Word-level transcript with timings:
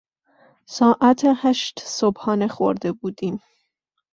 ساعت 0.65 1.19
هشت 1.41 1.79
صبحانه 1.85 2.47
خورده 2.47 2.91
بودیم. 2.91 3.41